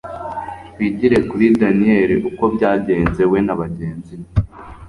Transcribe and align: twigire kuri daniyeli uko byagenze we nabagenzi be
twigire 0.69 1.17
kuri 1.29 1.45
daniyeli 1.61 2.15
uko 2.29 2.43
byagenze 2.55 3.21
we 3.31 3.39
nabagenzi 3.45 4.13
be 4.19 4.27